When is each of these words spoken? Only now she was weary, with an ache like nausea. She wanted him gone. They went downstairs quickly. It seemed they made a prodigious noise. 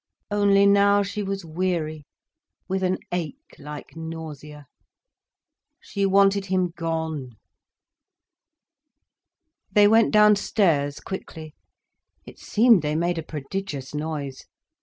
Only 0.31 0.65
now 0.65 1.03
she 1.03 1.21
was 1.21 1.45
weary, 1.45 2.07
with 2.67 2.81
an 2.81 2.97
ache 3.11 3.55
like 3.59 3.95
nausea. 3.95 4.65
She 5.79 6.07
wanted 6.07 6.47
him 6.47 6.71
gone. 6.75 7.37
They 9.71 9.87
went 9.87 10.09
downstairs 10.11 11.01
quickly. 11.01 11.53
It 12.25 12.39
seemed 12.39 12.81
they 12.81 12.95
made 12.95 13.19
a 13.19 13.21
prodigious 13.21 13.93
noise. 13.93 14.47